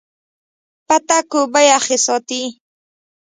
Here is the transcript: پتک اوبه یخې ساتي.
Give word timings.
پتک 0.87 1.27
اوبه 1.37 1.61
یخې 1.71 1.97
ساتي. 2.05 2.43